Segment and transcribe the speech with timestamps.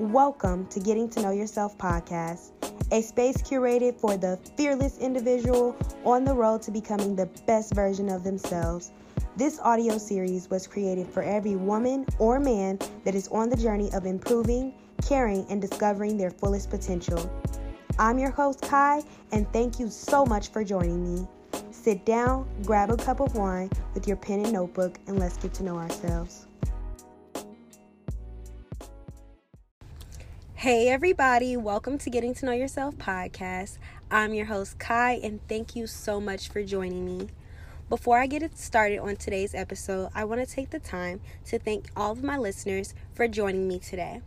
[0.00, 2.52] Welcome to Getting to Know Yourself podcast,
[2.90, 5.76] a space curated for the fearless individual
[6.06, 8.92] on the road to becoming the best version of themselves.
[9.36, 13.92] This audio series was created for every woman or man that is on the journey
[13.92, 14.72] of improving,
[15.06, 17.30] caring, and discovering their fullest potential.
[17.98, 21.28] I'm your host, Kai, and thank you so much for joining me.
[21.72, 25.52] Sit down, grab a cup of wine with your pen and notebook, and let's get
[25.52, 26.46] to know ourselves.
[30.60, 33.78] Hey, everybody, welcome to Getting to Know Yourself podcast.
[34.10, 37.28] I'm your host, Kai, and thank you so much for joining me.
[37.88, 41.86] Before I get started on today's episode, I want to take the time to thank
[41.96, 44.20] all of my listeners for joining me today.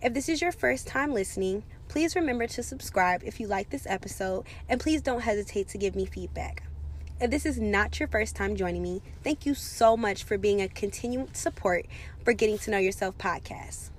[0.00, 3.88] If this is your first time listening, please remember to subscribe if you like this
[3.88, 6.62] episode, and please don't hesitate to give me feedback.
[7.20, 10.62] If this is not your first time joining me, thank you so much for being
[10.62, 11.86] a continued support
[12.24, 13.90] for Getting to Know Yourself podcast.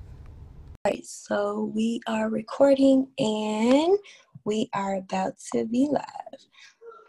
[0.85, 3.98] All right, so we are recording and
[4.43, 6.40] we are about to be live.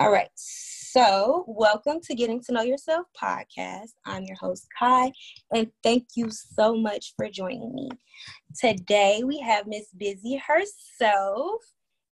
[0.00, 3.90] All right, so welcome to Getting to Know Yourself podcast.
[4.06, 5.12] I'm your host, Kai,
[5.52, 7.90] and thank you so much for joining me.
[8.58, 11.60] Today we have Miss Busy herself,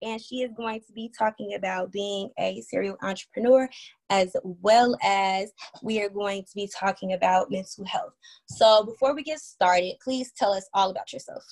[0.03, 3.69] and she is going to be talking about being a serial entrepreneur
[4.11, 8.13] as well as we are going to be talking about mental health.
[8.47, 11.45] So, before we get started, please tell us all about yourself.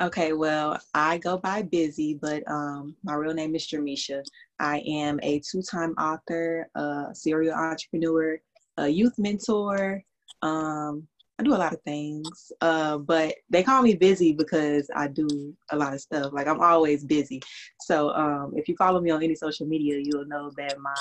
[0.00, 4.22] Okay, well, I go by Busy, but um, my real name is Jermisha.
[4.60, 8.38] I am a two time author, a serial entrepreneur,
[8.76, 10.02] a youth mentor.
[10.42, 11.08] Um,
[11.38, 15.54] I do a lot of things, uh, but they call me busy because I do
[15.70, 16.32] a lot of stuff.
[16.32, 17.42] Like I'm always busy.
[17.80, 20.94] So um, if you follow me on any social media, you'll know that my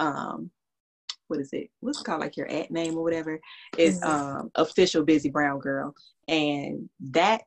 [0.00, 0.50] um,
[1.28, 1.68] what is it?
[1.80, 2.20] What's it called?
[2.20, 3.38] Like your ad name or whatever
[3.76, 4.10] is mm-hmm.
[4.10, 5.94] um, official busy brown girl,
[6.26, 7.42] and that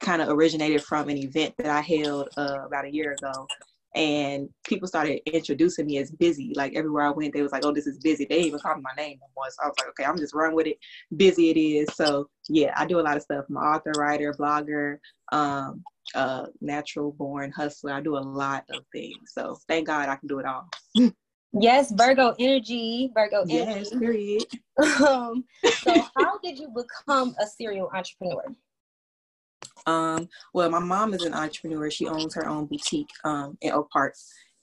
[0.00, 3.46] kind of originated from an event that I held uh, about a year ago
[3.94, 6.52] and people started introducing me as busy.
[6.56, 8.82] Like everywhere I went, they was like, "Oh, this is busy." They even called me
[8.84, 9.56] my name once.
[9.56, 10.78] So I was like, "Okay, I'm just run with it.
[11.16, 13.44] Busy it is." So yeah, I do a lot of stuff.
[13.48, 14.98] I'm an author, writer, blogger,
[15.32, 15.82] um,
[16.14, 17.92] uh, natural born hustler.
[17.92, 19.32] I do a lot of things.
[19.32, 20.68] So thank God I can do it all.
[21.52, 23.54] Yes, Virgo energy, Virgo energy.
[23.54, 24.44] Yes, period.
[25.06, 25.44] um,
[25.84, 28.44] so how did you become a serial entrepreneur?
[29.86, 31.90] Um, well, my mom is an entrepreneur.
[31.90, 34.14] She owns her own boutique um, in Oak Park,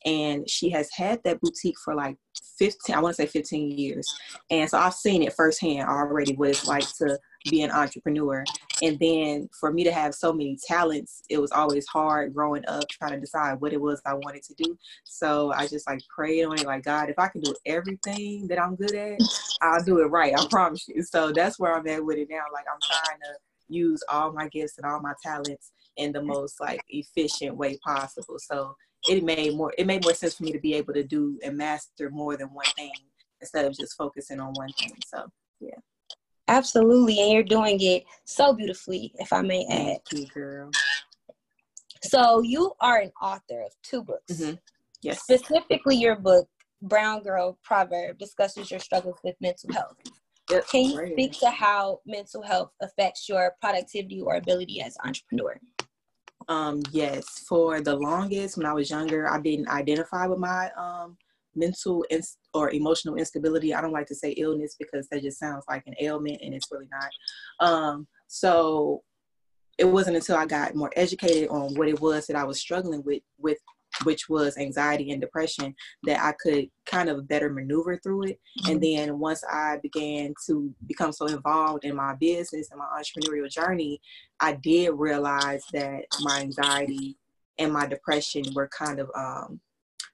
[0.06, 2.18] and she has had that boutique for like
[2.58, 4.14] 15, I want to say 15 years.
[4.50, 8.44] And so I've seen it firsthand already what it's like to be an entrepreneur.
[8.82, 12.88] And then for me to have so many talents, it was always hard growing up
[12.90, 14.78] trying to decide what it was I wanted to do.
[15.06, 18.62] So I just like prayed on it, like, God, if I can do everything that
[18.62, 19.20] I'm good at,
[19.62, 20.34] I'll do it right.
[20.36, 21.04] I promise you.
[21.04, 22.44] So that's where I'm at with it now.
[22.54, 26.60] Like I'm trying to use all my gifts and all my talents in the most
[26.60, 28.38] like efficient way possible.
[28.40, 28.76] So
[29.08, 31.58] it made more it made more sense for me to be able to do and
[31.58, 32.92] master more than one thing
[33.40, 34.94] instead of just focusing on one thing.
[35.06, 35.26] So
[35.60, 35.76] yeah.
[36.48, 37.20] Absolutely.
[37.22, 40.00] And you're doing it so beautifully, if I may add.
[40.10, 40.72] Thank you, girl.
[42.04, 44.34] So you are an author of two books.
[44.34, 44.56] Mm-hmm.
[45.02, 45.22] Yes.
[45.22, 46.48] Specifically your book,
[46.82, 49.96] Brown Girl Proverb, discusses your struggles with mental health.
[50.70, 55.60] Can you speak to how mental health affects your productivity or ability as an entrepreneur?
[56.48, 61.18] Um, yes, for the longest when I was younger, I didn't identify with my um,
[61.56, 62.06] mental
[62.54, 63.74] or emotional instability.
[63.74, 66.68] I don't like to say illness because that just sounds like an ailment and it's
[66.72, 67.68] really not.
[67.68, 69.04] Um, so
[69.78, 73.04] it wasn't until I got more educated on what it was that I was struggling
[73.06, 73.58] with with
[74.04, 78.40] which was anxiety and depression, that I could kind of better maneuver through it.
[78.60, 78.72] Mm-hmm.
[78.72, 83.50] And then once I began to become so involved in my business and my entrepreneurial
[83.50, 84.02] journey,
[84.40, 87.18] I did realize that my anxiety
[87.58, 89.60] and my depression were kind of um,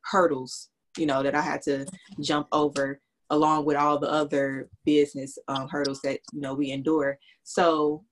[0.04, 1.86] hurdles, you know, that I had to
[2.22, 3.00] jump over
[3.30, 7.18] along with all the other business um, hurdles that you know we endure.
[7.44, 8.04] So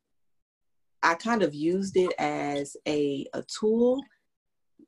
[1.03, 4.01] I kind of used it as a, a tool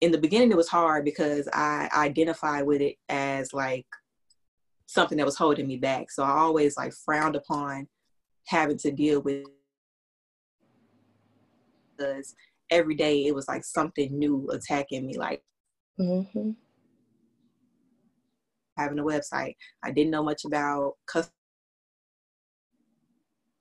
[0.02, 3.86] in the beginning it was hard because I identified with it as like
[4.86, 6.12] something that was holding me back.
[6.12, 7.88] So I always like frowned upon
[8.48, 9.46] having to deal with
[11.98, 12.36] because
[12.70, 15.42] every day it was like something new attacking me like
[16.00, 16.52] mm-hmm.
[18.78, 21.34] having a website i didn't know much about custom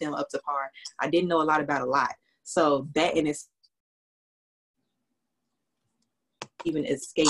[0.00, 2.12] them up to par i didn't know a lot about a lot
[2.42, 3.48] so that in its
[6.66, 7.28] even escape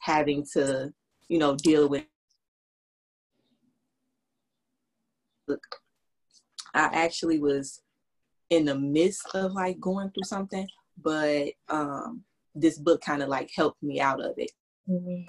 [0.00, 0.92] having to,
[1.28, 2.04] you know, deal with.
[5.48, 5.62] Look,
[6.74, 7.82] I actually was
[8.50, 10.66] in the midst of like going through something,
[11.02, 12.22] but um,
[12.54, 14.50] this book kind of like helped me out of it.
[14.88, 15.22] Mm-hmm.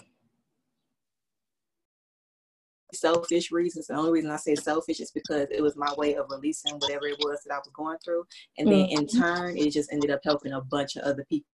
[2.93, 3.87] Selfish reasons.
[3.87, 7.07] The only reason I say selfish is because it was my way of releasing whatever
[7.07, 8.25] it was that I was going through,
[8.57, 8.99] and then mm-hmm.
[8.99, 11.49] in turn, it just ended up helping a bunch of other people.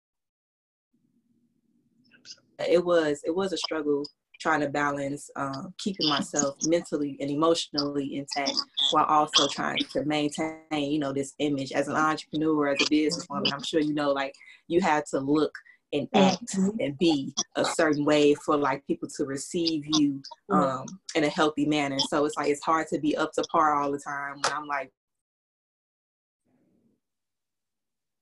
[2.59, 4.05] It was it was a struggle
[4.39, 8.57] trying to balance um, keeping myself mentally and emotionally intact
[8.89, 13.53] while also trying to maintain, you know, this image as an entrepreneur, as a businesswoman.
[13.53, 14.33] I'm sure you know, like
[14.67, 15.53] you had to look
[15.93, 16.69] and act mm-hmm.
[16.79, 20.55] and be a certain way for like people to receive you mm-hmm.
[20.55, 20.85] um,
[21.15, 21.99] in a healthy manner.
[21.99, 24.67] So it's like it's hard to be up to par all the time when I'm
[24.67, 24.91] like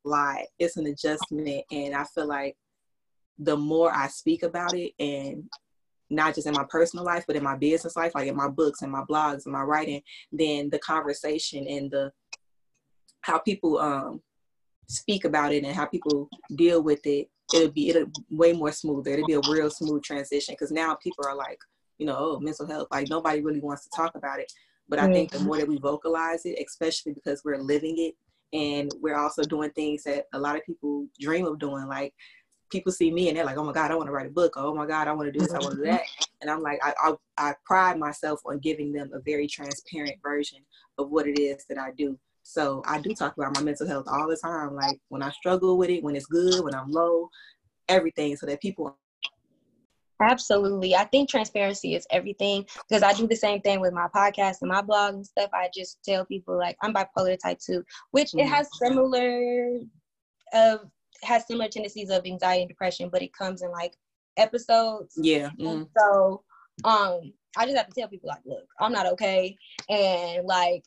[0.04, 0.46] lie.
[0.58, 2.58] It's an adjustment and I feel like
[3.40, 5.50] the more I speak about it and
[6.10, 8.82] not just in my personal life, but in my business life, like in my books
[8.82, 10.02] and my blogs and my writing,
[10.32, 12.12] then the conversation and the
[13.22, 14.22] how people um
[14.88, 19.12] speak about it and how people deal with it, it'll be it'll way more smoother.
[19.12, 21.60] It'll be a real smooth transition because now people are like,
[21.98, 22.88] you know, oh, mental health.
[22.92, 24.52] Like nobody really wants to talk about it.
[24.88, 28.16] But I think the more that we vocalize it, especially because we're living it
[28.58, 32.14] and we're also doing things that a lot of people dream of doing, like
[32.70, 34.54] people see me and they're like, oh my God, I want to write a book.
[34.56, 36.02] oh my God, I want to do this, I want to do that.
[36.42, 40.60] And I'm like, I, I, I, pride myself on giving them a very transparent version
[40.98, 42.18] of what it is that I do.
[42.44, 44.76] So I do talk about my mental health all the time.
[44.76, 47.30] Like when I struggle with it, when it's good, when I'm low,
[47.88, 48.96] everything so that people
[50.22, 50.96] Absolutely.
[50.96, 54.70] I think transparency is everything because I do the same thing with my podcast and
[54.70, 55.50] my blog and stuff.
[55.54, 58.40] I just tell people like I'm bipolar type 2, which mm-hmm.
[58.40, 59.80] it has similar
[60.54, 60.90] of
[61.24, 63.96] has similar tendencies of anxiety and depression, but it comes in like
[64.38, 65.18] episodes.
[65.18, 65.50] Yeah.
[65.60, 65.88] Mm.
[65.98, 66.44] So
[66.84, 69.56] um I just have to tell people like, look, I'm not okay.
[69.90, 70.84] And like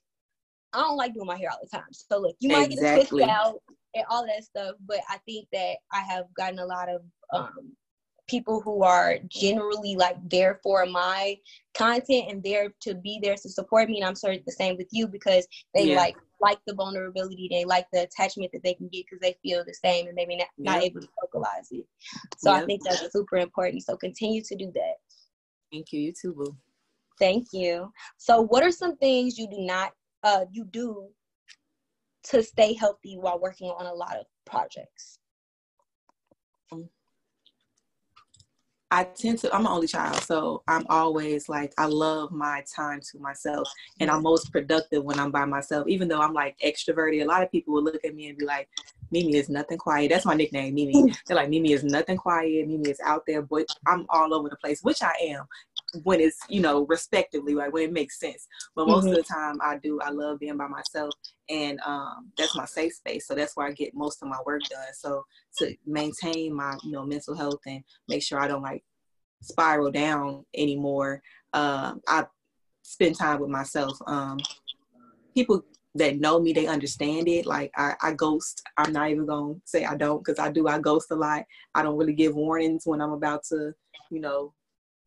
[0.72, 1.92] I don't like doing my hair all the time.
[1.92, 2.94] So look, you might exactly.
[2.94, 3.62] get a twist out
[3.94, 7.02] and all that stuff, but I think that I have gotten a lot of
[7.32, 7.72] um
[8.28, 11.36] people who are generally like there for my
[11.74, 14.86] content and there to be there to support me and i'm sure the same with
[14.90, 15.96] you because they yeah.
[15.96, 19.64] like like the vulnerability they like the attachment that they can get because they feel
[19.64, 20.72] the same and maybe not, yeah.
[20.72, 21.86] not able to vocalize it.
[22.36, 22.60] So yeah.
[22.60, 23.82] i think that's super important.
[23.84, 24.96] So continue to do that.
[25.72, 26.56] Thank you you too boo.
[27.18, 27.92] Thank you.
[28.16, 29.92] So what are some things you do not
[30.24, 31.08] uh you do
[32.24, 35.18] to stay healthy while working on a lot of projects
[38.92, 43.00] I tend to, I'm an only child, so I'm always like, I love my time
[43.10, 43.66] to myself.
[44.00, 47.22] And I'm most productive when I'm by myself, even though I'm like extroverted.
[47.22, 48.68] A lot of people will look at me and be like,
[49.10, 50.10] Mimi is nothing quiet.
[50.10, 51.10] That's my nickname, Mimi.
[51.26, 52.68] They're like, Mimi is nothing quiet.
[52.68, 55.46] Mimi is out there, but I'm all over the place, which I am
[56.02, 58.46] when it's, you know, respectively, like when it makes sense.
[58.74, 59.14] But most mm-hmm.
[59.14, 61.12] of the time I do, I love being by myself
[61.48, 63.26] and um, that's my safe space.
[63.26, 64.92] So that's where I get most of my work done.
[64.94, 65.24] So
[65.58, 68.82] to maintain my, you know, mental health and make sure I don't like
[69.42, 71.22] spiral down anymore,
[71.52, 72.26] uh, I
[72.82, 73.98] spend time with myself.
[74.06, 74.38] Um,
[75.34, 75.62] people
[75.94, 77.46] that know me, they understand it.
[77.46, 78.62] Like I, I ghost.
[78.76, 80.68] I'm not even gonna say I don't because I do.
[80.68, 81.44] I ghost a lot.
[81.74, 83.74] I don't really give warnings when I'm about to,
[84.10, 84.54] you know,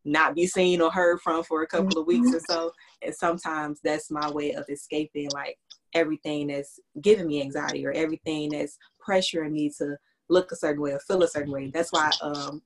[0.05, 2.71] not be seen or heard from for a couple of weeks or so.
[3.01, 5.57] And sometimes that's my way of escaping like
[5.93, 9.97] everything that's giving me anxiety or everything that's pressuring me to
[10.29, 11.71] look a certain way or feel a certain way.
[11.73, 12.61] That's why um,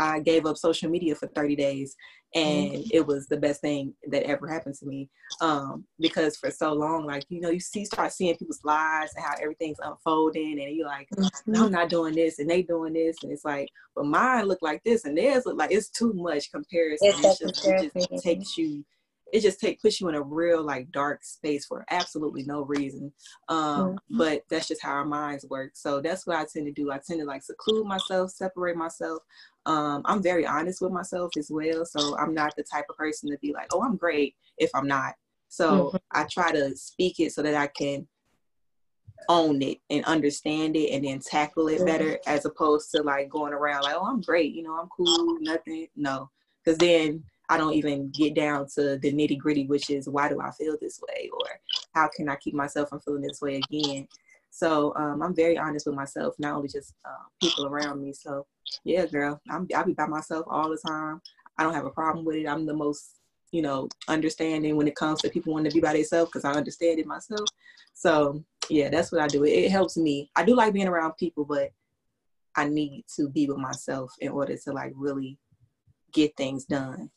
[0.00, 1.94] I gave up social media for 30 days
[2.34, 2.88] and mm-hmm.
[2.92, 5.10] it was the best thing that ever happened to me.
[5.40, 9.24] Um, because for so long, like, you know, you see, start seeing people's lives and
[9.24, 11.52] how everything's unfolding and you're like, mm-hmm.
[11.52, 13.16] no, I'm not doing this and they doing this.
[13.22, 16.50] And it's like, but mine look like this and theirs look like it's too much
[16.50, 17.08] comparison.
[17.08, 18.84] It's just, it just takes you
[19.32, 23.12] it just take push you in a real like dark space for absolutely no reason.
[23.48, 24.18] Um, mm-hmm.
[24.18, 25.72] But that's just how our minds work.
[25.74, 26.90] So that's what I tend to do.
[26.90, 29.22] I tend to like seclude myself, separate myself.
[29.66, 31.84] Um, I'm very honest with myself as well.
[31.84, 34.86] So I'm not the type of person to be like, oh, I'm great if I'm
[34.86, 35.14] not.
[35.48, 35.96] So mm-hmm.
[36.12, 38.06] I try to speak it so that I can
[39.28, 42.30] own it and understand it and then tackle it better mm-hmm.
[42.30, 45.88] as opposed to like going around like, oh, I'm great, you know, I'm cool, nothing.
[45.96, 46.30] No,
[46.64, 50.40] because then I don't even get down to the nitty gritty, which is why do
[50.40, 51.46] I feel this way or
[51.94, 54.06] how can I keep myself from feeling this way again.
[54.50, 58.12] So um, I'm very honest with myself, not only just uh, people around me.
[58.12, 58.46] So
[58.84, 61.20] yeah, girl, I'm I'll be by myself all the time.
[61.58, 62.46] I don't have a problem with it.
[62.46, 63.16] I'm the most
[63.50, 66.52] you know understanding when it comes to people wanting to be by themselves because I
[66.52, 67.48] understand it myself.
[67.94, 69.42] So yeah, that's what I do.
[69.42, 70.30] It, it helps me.
[70.36, 71.72] I do like being around people, but
[72.54, 75.36] I need to be with myself in order to like really
[76.12, 77.10] get things done.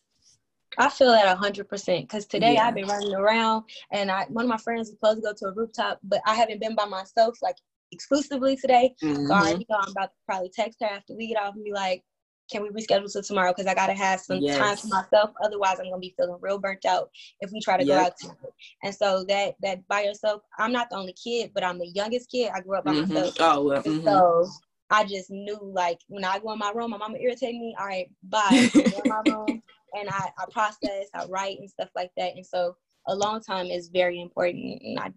[0.77, 2.67] I feel that hundred percent because today yeah.
[2.67, 5.45] I've been running around and I one of my friends was supposed to go to
[5.47, 7.57] a rooftop, but I haven't been by myself like
[7.91, 8.95] exclusively today.
[9.03, 9.27] Mm-hmm.
[9.27, 11.63] So I already know I'm about to probably text her after we get off and
[11.63, 12.03] be like,
[12.51, 13.53] can we reschedule to tomorrow?
[13.55, 14.57] Because I gotta have some yes.
[14.57, 15.31] time for myself.
[15.43, 17.97] Otherwise, I'm gonna be feeling real burnt out if we try to yep.
[17.97, 18.53] go out together.
[18.83, 22.29] And so that that by yourself, I'm not the only kid, but I'm the youngest
[22.29, 22.51] kid.
[22.53, 23.13] I grew up by mm-hmm.
[23.13, 23.35] myself.
[23.39, 23.83] Oh well.
[23.83, 24.05] Mm-hmm.
[24.05, 24.49] So
[24.89, 27.75] I just knew like when I go in my room, my mama irritate me.
[27.79, 28.69] All right, bye.
[29.05, 29.61] my room
[29.93, 32.35] and I, I process, I write and stuff like that.
[32.35, 32.75] And so
[33.07, 34.81] alone time is very important.
[34.81, 35.11] And I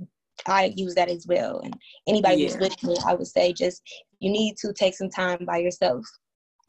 [0.47, 1.61] I use that as well.
[1.61, 1.75] And
[2.07, 2.49] anybody yeah.
[2.49, 3.83] who's with me, I would say just
[4.21, 6.05] you need to take some time by yourself.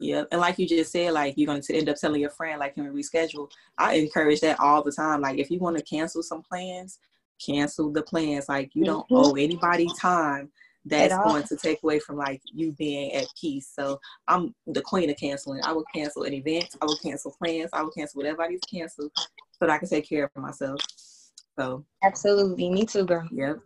[0.00, 2.60] Yeah, and like you just said, like you're going to end up telling your friend,
[2.60, 3.50] like, can we reschedule?
[3.78, 5.20] I encourage that all the time.
[5.20, 6.98] Like, if you want to cancel some plans,
[7.44, 8.48] cancel the plans.
[8.48, 9.16] Like, you don't mm-hmm.
[9.16, 10.50] owe anybody time
[10.88, 13.70] that's going to take away from like you being at peace.
[13.74, 15.60] So I'm the queen of canceling.
[15.64, 16.76] I will cancel an event.
[16.80, 17.70] I will cancel plans.
[17.72, 19.30] I will cancel whatever I need to cancel so
[19.60, 20.80] that I can take care of myself.
[21.58, 23.28] So absolutely, me too, girl.
[23.32, 23.58] Yep.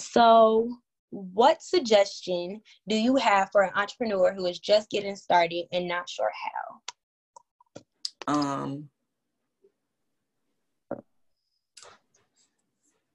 [0.00, 0.68] So,
[1.10, 6.08] what suggestion do you have for an entrepreneur who is just getting started and not
[6.08, 6.30] sure
[8.26, 8.34] how?
[8.34, 8.88] Um,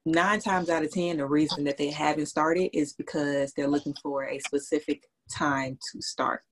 [0.06, 3.94] nine times out of ten, the reason that they haven't started is because they're looking
[4.02, 6.42] for a specific time to start.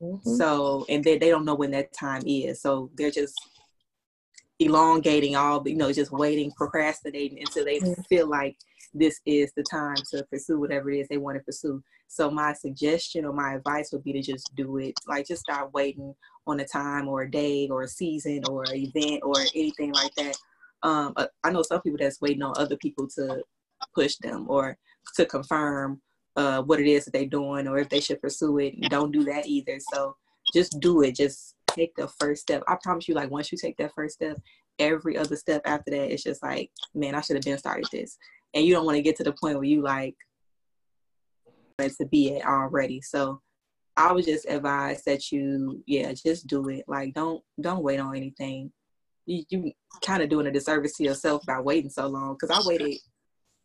[0.00, 0.36] Mm-hmm.
[0.36, 2.62] So, and they, they don't know when that time is.
[2.62, 3.34] So they're just
[4.58, 8.00] elongating all, you know, just waiting, procrastinating until they mm-hmm.
[8.02, 8.56] feel like
[8.94, 11.82] this is the time to pursue whatever it is they want to pursue.
[12.06, 14.94] So my suggestion or my advice would be to just do it.
[15.08, 16.14] Like just start waiting
[16.46, 20.14] on a time or a day or a season or an event or anything like
[20.16, 20.36] that
[20.82, 23.42] um, uh, I know some people that's waiting on other people to
[23.94, 24.76] push them or
[25.16, 26.00] to confirm
[26.36, 28.80] uh, what it is that they're doing or if they should pursue it.
[28.90, 29.78] Don't do that either.
[29.92, 30.16] So
[30.54, 31.16] just do it.
[31.16, 32.62] Just take the first step.
[32.68, 34.38] I promise you, like once you take that first step,
[34.78, 38.16] every other step after that, it's just like, man, I should have been started this.
[38.54, 40.16] And you don't want to get to the point where you like
[41.78, 43.00] to be at already.
[43.00, 43.40] So
[43.96, 46.84] I would just advise that you, yeah, just do it.
[46.86, 48.72] Like don't don't wait on anything
[49.32, 49.72] you, you
[50.04, 52.36] kind of doing a disservice to yourself by waiting so long.
[52.38, 52.98] Because I waited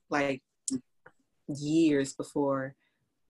[0.09, 0.41] like
[1.47, 2.75] years before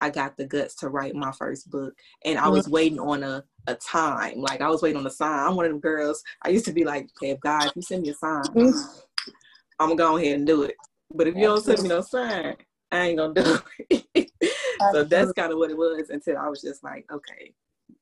[0.00, 1.92] I got the guts to write my first book,
[2.24, 2.74] and I was mm-hmm.
[2.74, 4.40] waiting on a a time.
[4.40, 5.46] Like I was waiting on a sign.
[5.46, 6.22] I'm one of them girls.
[6.42, 8.78] I used to be like, okay, if God, if you send me a sign, mm-hmm.
[9.78, 10.76] I'm gonna go ahead and do it.
[11.12, 12.56] But if you don't send me no sign,
[12.92, 13.58] I ain't gonna do
[14.14, 14.30] it.
[14.92, 17.54] so that's kind of what it was until I was just like, okay,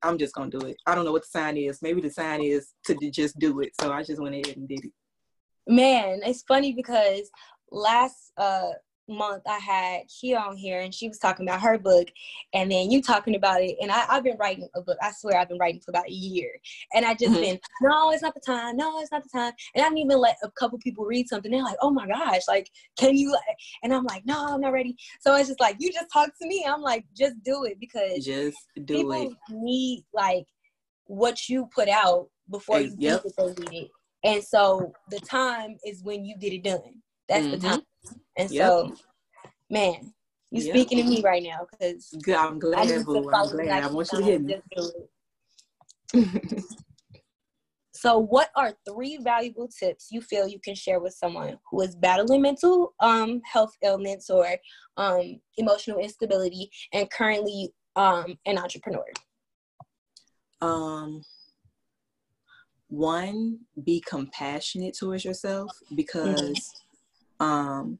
[0.02, 0.76] I'm just gonna do it.
[0.86, 1.82] I don't know what the sign is.
[1.82, 3.72] Maybe the sign is to just do it.
[3.80, 4.92] So I just went ahead and did it.
[5.66, 7.30] Man, it's funny because
[7.70, 8.70] last uh
[9.08, 12.08] month I had Kia on here and she was talking about her book
[12.52, 14.98] and then you talking about it and I, have been writing a book.
[15.00, 16.50] I swear I've been writing for about a year.
[16.94, 17.40] And I just mm-hmm.
[17.40, 18.76] been, no, it's not the time.
[18.76, 19.52] No, it's not the time.
[19.74, 21.50] And I didn't even let a couple people read something.
[21.50, 23.36] They're like, oh my gosh, like, can you?
[23.82, 24.96] And I'm like, no, I'm not ready.
[25.20, 26.66] So it's just like, you just talk to me.
[26.68, 29.32] I'm like, just do it because just do people it.
[29.50, 30.46] need like
[31.06, 33.22] what you put out before you yep.
[33.22, 33.90] think that they need it.
[34.24, 37.02] And so the time is when you get it done.
[37.28, 37.50] That's mm-hmm.
[37.52, 37.82] the time.
[38.36, 38.68] And yep.
[38.68, 38.94] so,
[39.70, 40.12] man,
[40.50, 40.74] you yep.
[40.74, 43.30] speaking to me right now because I'm glad, boo.
[43.32, 43.84] I'm glad.
[43.84, 44.56] I want you to hear me.
[47.92, 51.96] so, what are three valuable tips you feel you can share with someone who is
[51.96, 54.46] battling mental um, health ailments or
[54.96, 59.04] um, emotional instability and currently um, an entrepreneur?
[60.60, 61.22] Um,
[62.88, 66.72] one, be compassionate towards yourself because.
[67.40, 67.98] Um,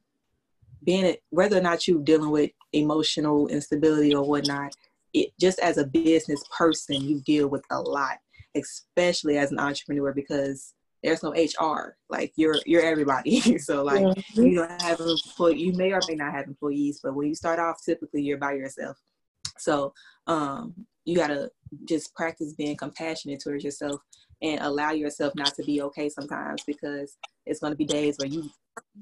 [0.83, 4.73] being it whether or not you're dealing with emotional instability or whatnot,
[5.13, 8.17] it just as a business person, you deal with a lot,
[8.55, 11.97] especially as an entrepreneur because there's no HR.
[12.09, 13.39] Like you're you're everybody.
[13.57, 14.43] so like mm-hmm.
[14.43, 17.59] you don't have employee you may or may not have employees, but when you start
[17.59, 18.97] off typically you're by yourself.
[19.57, 19.93] So
[20.27, 20.73] um
[21.07, 21.49] you gotta
[21.85, 24.01] just practice being compassionate towards yourself
[24.41, 28.49] and allow yourself not to be okay sometimes because it's gonna be days where you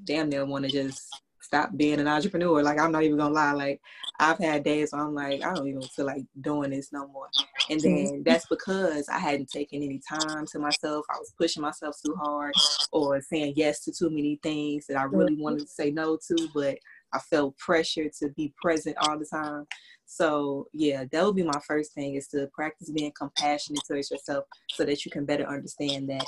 [0.04, 1.10] damn near want to just
[1.40, 2.62] stop being an entrepreneur.
[2.62, 3.52] Like I'm not even gonna lie.
[3.52, 3.80] Like
[4.20, 7.28] I've had days where I'm like, I don't even feel like doing this no more.
[7.70, 8.04] And mm-hmm.
[8.04, 11.04] then that's because I hadn't taken any time to myself.
[11.10, 12.54] I was pushing myself too hard
[12.92, 15.42] or saying yes to too many things that I really mm-hmm.
[15.42, 16.78] wanted to say no to, but
[17.16, 19.66] I felt pressure to be present all the time.
[20.04, 24.44] So yeah, that would be my first thing is to practice being compassionate towards yourself
[24.70, 26.26] so that you can better understand that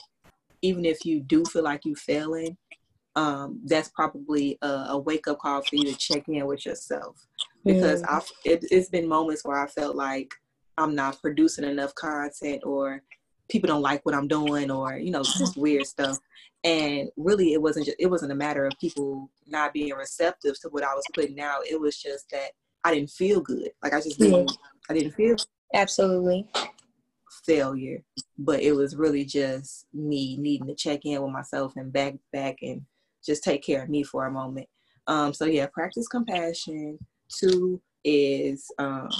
[0.63, 2.57] even if you do feel like you're failing,
[3.15, 7.17] um, that's probably a, a wake up call for you to check in with yourself
[7.65, 8.07] because mm.
[8.09, 10.33] I've, it, it's been moments where I felt like
[10.77, 13.03] I'm not producing enough content or
[13.49, 16.19] people don't like what I'm doing or, you know, just weird stuff.
[16.65, 20.69] And really it wasn't just it wasn't a matter of people not being receptive to
[20.69, 21.67] what I was putting out.
[21.69, 22.51] It was just that
[22.85, 23.71] I didn't feel good.
[23.83, 24.57] Like I just didn't
[24.91, 25.37] I didn't feel
[25.75, 26.47] absolutely
[27.45, 28.03] failure.
[28.39, 32.57] But it was really just me needing to check in with myself and back back
[32.63, 32.83] and
[33.25, 34.69] just take care of me for a moment.
[35.07, 36.99] Um so yeah, practice compassion.
[37.29, 39.11] Two is um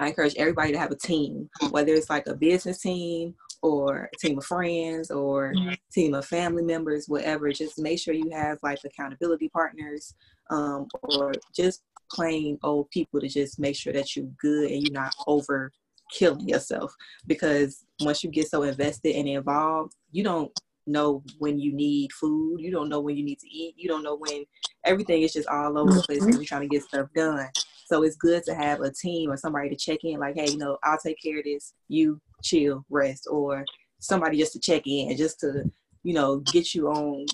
[0.00, 4.16] I encourage everybody to have a team, whether it's like a business team or a
[4.18, 5.74] team of friends or mm-hmm.
[5.92, 7.52] team of family members, whatever.
[7.52, 10.14] Just make sure you have like accountability partners
[10.50, 14.98] um, or just plain old people to just make sure that you're good and you're
[14.98, 15.70] not over
[16.10, 16.94] killing yourself.
[17.26, 20.50] Because once you get so invested and involved, you don't
[20.86, 22.58] know when you need food.
[22.58, 23.74] You don't know when you need to eat.
[23.76, 24.44] You don't know when
[24.84, 27.46] everything is just all over the place when you're trying to get stuff done.
[27.90, 30.58] So it's good to have a team or somebody to check in, like, hey, you
[30.58, 31.74] know, I'll take care of this.
[31.88, 33.64] You chill, rest, or
[33.98, 35.64] somebody just to check in, just to,
[36.04, 37.26] you know, get you on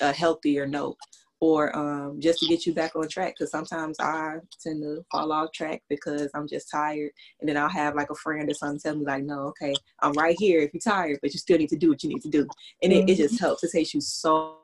[0.00, 0.96] a healthier note
[1.38, 3.36] or um, just to get you back on track.
[3.38, 7.68] Because sometimes I tend to fall off track because I'm just tired, and then I'll
[7.68, 10.62] have like a friend or something tell me like, "No, okay, I'm right here.
[10.62, 12.48] If you're tired, but you still need to do what you need to do,"
[12.82, 13.62] and it, it just helps.
[13.62, 14.63] It takes you so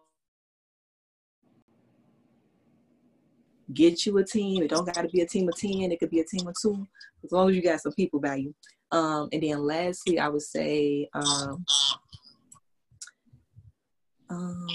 [3.73, 4.63] get you a team.
[4.63, 5.93] It don't got to be a team of 10.
[5.93, 6.87] It could be a team of two,
[7.25, 8.55] as long as you got some people value.
[8.93, 11.65] Um, and then lastly, I would say, um,
[14.29, 14.67] um,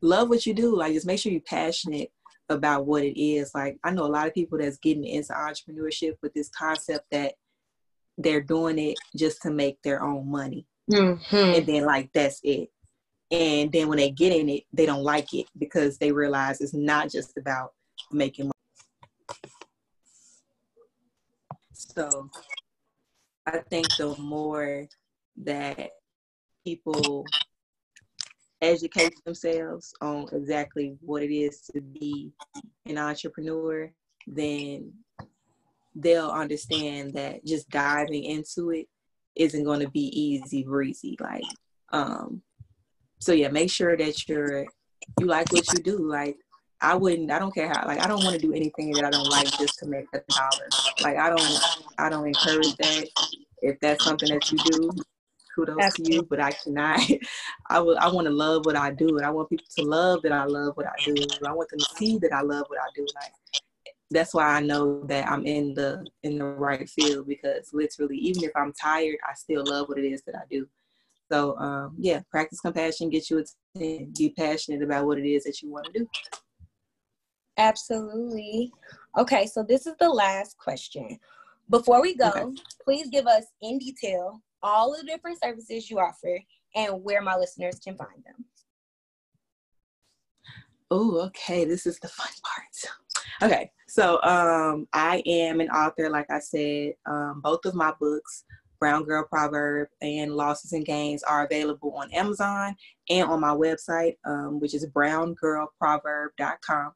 [0.00, 0.76] love what you do.
[0.76, 2.10] Like, just make sure you're passionate
[2.48, 3.52] about what it is.
[3.54, 7.34] Like, I know a lot of people that's getting into entrepreneurship with this concept that
[8.18, 10.66] they're doing it just to make their own money.
[10.90, 11.36] Mm-hmm.
[11.36, 12.70] And then, like, that's it
[13.34, 16.72] and then when they get in it they don't like it because they realize it's
[16.72, 17.72] not just about
[18.12, 18.52] making money.
[21.72, 22.30] So
[23.46, 24.86] i think the more
[25.42, 25.90] that
[26.64, 27.24] people
[28.62, 32.32] educate themselves on exactly what it is to be
[32.86, 33.90] an entrepreneur
[34.26, 34.92] then
[35.96, 38.86] they'll understand that just diving into it
[39.36, 41.44] isn't going to be easy breezy like
[41.92, 42.40] um
[43.24, 44.66] so yeah, make sure that you're
[45.16, 45.98] you like what you do.
[46.08, 46.36] Like
[46.80, 49.10] I wouldn't I don't care how like I don't want to do anything that I
[49.10, 50.68] don't like just to make a dollar.
[51.00, 51.58] Like I don't
[51.98, 53.08] I don't encourage that.
[53.62, 54.90] If that's something that you do,
[55.54, 56.12] kudos Absolutely.
[56.12, 56.26] to you.
[56.28, 57.00] But I cannot
[57.70, 60.20] I would I want to love what I do and I want people to love
[60.22, 61.30] that I love what I do.
[61.46, 63.08] I want them to see that I love what I do.
[63.14, 63.32] Like
[64.10, 68.44] that's why I know that I'm in the in the right field because literally even
[68.44, 70.66] if I'm tired, I still love what it is that I do.
[71.30, 75.44] So um, yeah, practice compassion, get you a team, be passionate about what it is
[75.44, 76.08] that you want to do.
[77.56, 78.72] Absolutely.
[79.16, 81.18] Okay, so this is the last question.
[81.70, 82.62] Before we go, okay.
[82.84, 86.40] please give us in detail all the different services you offer
[86.74, 88.44] and where my listeners can find them.
[90.90, 91.64] Oh, okay.
[91.64, 92.94] This is the fun part.
[93.42, 96.92] Okay, so um, I am an author, like I said.
[97.06, 98.44] Um, both of my books
[98.84, 102.76] Brown Girl Proverb and Losses and Gains are available on Amazon
[103.08, 106.92] and on my website, um, which is browngirlproverb.com.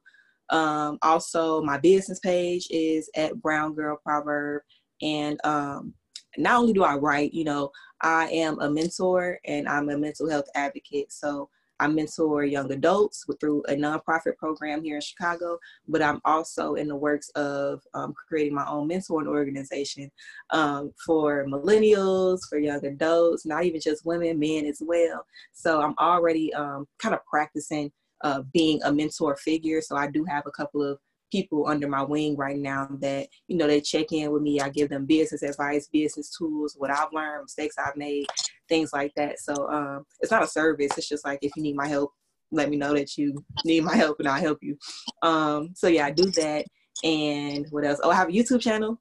[0.51, 4.61] Um, also, my business page is at Brown Girl Proverb.
[5.01, 5.95] And um,
[6.37, 7.71] not only do I write, you know,
[8.01, 11.11] I am a mentor and I'm a mental health advocate.
[11.11, 16.75] So I mentor young adults through a nonprofit program here in Chicago, but I'm also
[16.75, 20.11] in the works of um, creating my own mentoring organization
[20.51, 25.25] um, for millennials, for young adults, not even just women, men as well.
[25.53, 27.91] So I'm already um, kind of practicing
[28.23, 29.81] uh, being a mentor figure.
[29.81, 30.99] So I do have a couple of
[31.31, 34.69] people under my wing right now that you know they check in with me i
[34.69, 38.25] give them business advice business tools what i've learned mistakes i've made
[38.69, 39.39] things like that.
[39.39, 40.91] So um, it's not a service.
[40.97, 42.11] It's just like if you need my help
[42.51, 44.77] let me know that you need my help and i'll help you.
[45.21, 46.65] Um, so yeah i do that.
[47.03, 47.99] And what else?
[48.03, 48.99] Oh i have a youtube channel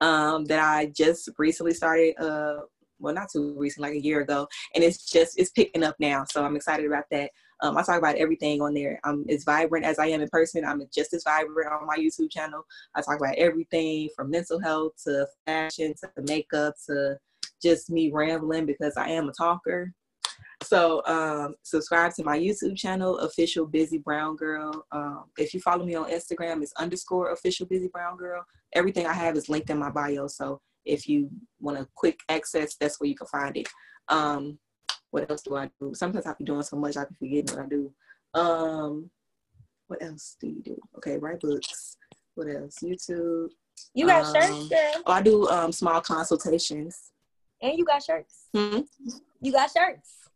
[0.00, 2.60] um, that i just recently started uh,
[2.98, 4.46] well not too recent like a year ago.
[4.74, 6.24] And it's just it's picking up now.
[6.30, 7.30] So i'm excited about that.
[7.62, 9.00] Um, I talk about everything on there.
[9.04, 10.64] I'm as vibrant as I am in person.
[10.64, 12.62] I'm just as vibrant on my YouTube channel.
[12.94, 17.16] I talk about everything from mental health to fashion to makeup to
[17.64, 19.92] just me rambling because I am a talker.
[20.62, 24.84] So um, subscribe to my YouTube channel, official busy brown girl.
[24.92, 28.44] Um, if you follow me on Instagram, it's underscore official busy brown girl.
[28.74, 30.26] Everything I have is linked in my bio.
[30.26, 33.68] So if you want a quick access, that's where you can find it.
[34.08, 34.58] Um,
[35.10, 35.92] what else do I do?
[35.94, 37.92] Sometimes I be doing so much I be forgetting what I do.
[38.34, 39.10] Um,
[39.86, 40.76] what else do you do?
[40.96, 41.96] Okay, write books.
[42.34, 42.78] What else?
[42.82, 43.48] YouTube.
[43.94, 45.02] You got um, shirts, girl.
[45.06, 47.12] Oh, I do um, small consultations.
[47.64, 48.48] And you got shirts.
[48.54, 48.80] Mm-hmm.
[49.40, 50.28] You got shirts.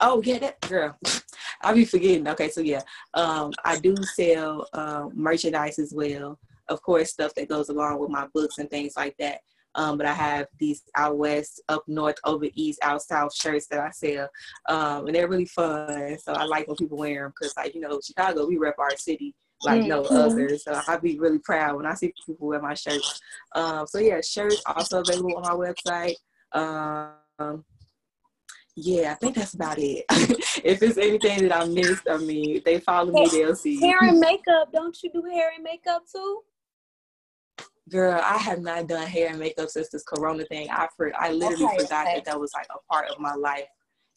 [0.00, 0.98] Oh yeah, that girl.
[1.62, 2.26] I'll be forgetting.
[2.26, 2.82] Okay, so yeah,
[3.14, 6.40] um, I do sell uh, merchandise as well.
[6.68, 9.40] Of course, stuff that goes along with my books and things like that.
[9.76, 13.78] Um, but I have these out west, up north, over east, out south shirts that
[13.78, 14.28] I sell,
[14.68, 16.18] um, and they're really fun.
[16.18, 18.96] So I like when people wear them because, like you know, Chicago, we rep our
[18.96, 19.32] city
[19.64, 19.88] like mm-hmm.
[19.88, 20.56] no other.
[20.58, 23.20] So I'd be really proud when I see people wear my shirts.
[23.54, 26.14] Um, so yeah, shirts also available on my website.
[26.52, 27.64] Um,
[28.76, 30.04] yeah, I think that's about it.
[30.64, 33.80] if it's anything that I missed, I mean, they follow me, they'll see.
[33.80, 34.72] Hair and makeup.
[34.72, 36.40] Don't you do hair and makeup too?
[37.90, 40.68] Girl, I have not done hair and makeup since this corona thing.
[40.70, 42.14] I for, I literally okay, forgot okay.
[42.16, 43.66] that that was like a part of my life.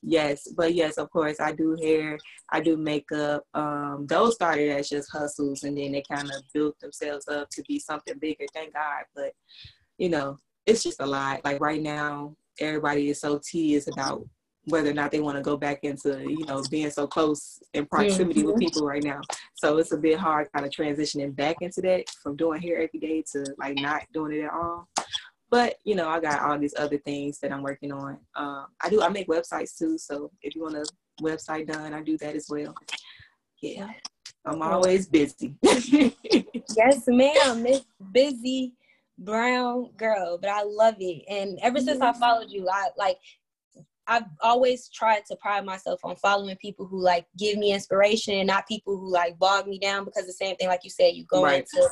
[0.04, 2.18] Yes, but yes, of course, I do hair,
[2.52, 3.44] I do makeup.
[3.54, 7.64] Um, those started as just hustles, and then they kind of built themselves up to
[7.68, 8.46] be something bigger.
[8.54, 9.34] Thank God, but
[9.98, 11.44] you know, it's just a lot.
[11.44, 14.24] Like right now, everybody is so tedious about
[14.66, 17.86] whether or not they want to go back into you know being so close in
[17.86, 18.52] proximity mm-hmm.
[18.52, 19.22] with people right now
[19.56, 23.00] so it's a bit hard kind of transitioning back into that from doing hair every
[23.00, 24.88] day to like not doing it at all
[25.50, 28.18] but you know i got all these other things that i'm working on.
[28.36, 30.86] Um, i do i make websites too so if you want a
[31.22, 32.76] website done i do that as well.
[33.62, 33.90] Yeah
[34.46, 35.56] i'm always busy.
[36.76, 37.64] Yes ma'am.
[37.64, 37.82] Miss
[38.12, 38.74] busy
[39.18, 41.24] brown girl but i love it.
[41.30, 43.18] And ever since i followed you i like
[44.10, 48.48] I've always tried to pride myself on following people who like give me inspiration and
[48.48, 51.26] not people who like bog me down because the same thing like you said you
[51.26, 51.60] go right.
[51.60, 51.90] into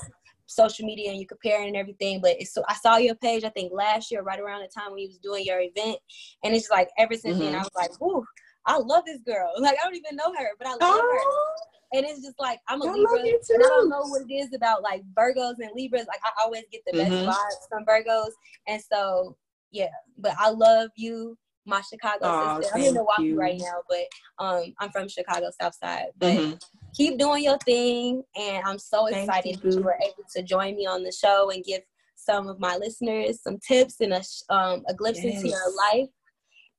[0.47, 3.49] social media and you comparing and everything but it's so I saw your page I
[3.49, 5.97] think last year right around the time when you was doing your event
[6.43, 7.45] and it's like ever since mm-hmm.
[7.45, 8.23] then I was like whoo
[8.65, 11.57] I love this girl like I don't even know her but I love oh.
[11.93, 14.33] her and it's just like I'm a I Libra and I don't know what it
[14.33, 17.25] is about like Virgos and Libras like I always get the mm-hmm.
[17.25, 18.31] best vibes from Virgos
[18.67, 19.35] and so
[19.71, 22.77] yeah but I love you my Chicago oh, sister.
[22.77, 23.39] I'm in Milwaukee you.
[23.39, 26.07] right now, but um, I'm from Chicago South Side.
[26.17, 26.55] But mm-hmm.
[26.95, 29.71] Keep doing your thing, and I'm so excited you.
[29.71, 31.81] that you were able to join me on the show and give
[32.15, 35.35] some of my listeners some tips and a um, a glimpse yes.
[35.35, 36.09] into your life.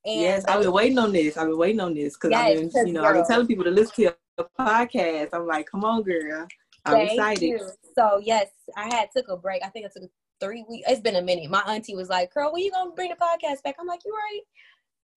[0.04, 1.36] And yes, I've been waiting on this.
[1.36, 3.10] I've been waiting on this because yes, I've been, you know, girl.
[3.10, 4.16] I've been telling people to listen to your
[4.58, 5.30] podcast.
[5.32, 6.46] I'm like, come on, girl.
[6.84, 7.42] I'm Thank excited.
[7.42, 7.70] You.
[7.96, 9.62] So yes, I had took a break.
[9.64, 10.08] I think I took
[10.40, 10.86] three weeks.
[10.88, 11.50] It's been a minute.
[11.50, 14.12] My auntie was like, "Girl, when you gonna bring the podcast back?" I'm like, "You
[14.12, 14.42] right."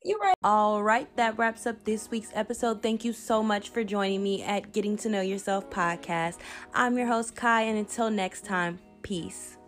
[0.04, 0.36] You're right.
[0.44, 2.82] All right, that wraps up this week's episode.
[2.82, 6.38] Thank you so much for joining me at Getting to Know Yourself podcast.
[6.74, 9.59] I'm your host, Kai, and until next time, peace.